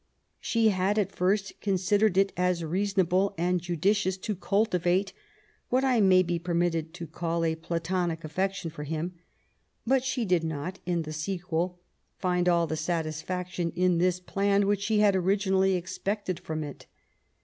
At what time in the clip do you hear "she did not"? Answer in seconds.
10.03-10.79